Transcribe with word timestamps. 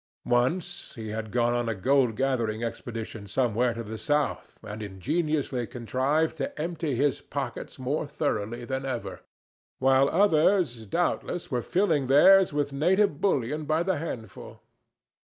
Once 0.25 0.95
he 0.95 1.09
had 1.09 1.29
gone 1.29 1.53
on 1.53 1.69
a 1.69 1.75
gold 1.75 2.15
gathering 2.15 2.63
expedition 2.63 3.27
somewhere 3.27 3.71
to 3.75 3.83
the 3.83 3.99
South, 3.99 4.57
and 4.63 4.81
ingeniously 4.81 5.67
contrived 5.67 6.37
to 6.37 6.59
empty 6.59 6.95
his 6.95 7.21
pockets 7.21 7.77
more 7.77 8.07
thoroughly 8.07 8.65
than 8.65 8.83
ever, 8.83 9.21
while 9.77 10.09
others, 10.09 10.87
doubtless, 10.87 11.51
were 11.51 11.61
filling 11.61 12.07
theirs 12.07 12.51
with 12.51 12.73
native 12.73 13.21
bullion 13.21 13.65
by 13.65 13.83
the 13.83 13.97
handful. 13.99 14.63